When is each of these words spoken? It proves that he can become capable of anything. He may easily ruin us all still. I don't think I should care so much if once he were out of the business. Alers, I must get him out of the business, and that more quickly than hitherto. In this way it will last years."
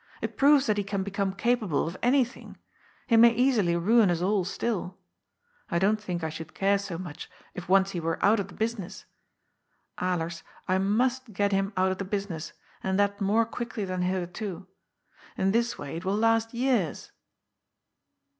It 0.19 0.35
proves 0.35 0.65
that 0.65 0.79
he 0.79 0.83
can 0.83 1.03
become 1.03 1.31
capable 1.33 1.87
of 1.87 1.95
anything. 2.01 2.57
He 3.05 3.17
may 3.17 3.35
easily 3.35 3.75
ruin 3.77 4.09
us 4.09 4.19
all 4.19 4.43
still. 4.45 4.97
I 5.69 5.77
don't 5.77 6.01
think 6.01 6.23
I 6.23 6.29
should 6.29 6.55
care 6.55 6.79
so 6.79 6.97
much 6.97 7.29
if 7.53 7.69
once 7.69 7.91
he 7.91 7.99
were 7.99 8.17
out 8.25 8.39
of 8.39 8.47
the 8.47 8.55
business. 8.55 9.05
Alers, 9.99 10.41
I 10.67 10.79
must 10.79 11.33
get 11.33 11.51
him 11.51 11.71
out 11.77 11.91
of 11.91 11.99
the 11.99 12.03
business, 12.03 12.53
and 12.81 12.99
that 12.99 13.21
more 13.21 13.45
quickly 13.45 13.85
than 13.85 14.01
hitherto. 14.01 14.65
In 15.37 15.51
this 15.51 15.77
way 15.77 15.97
it 15.97 16.03
will 16.03 16.17
last 16.17 16.51
years." 16.51 17.11